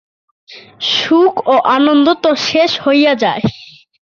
[0.91, 3.43] সুখ ও আনন্দ তো শেষ হইয়া যায়।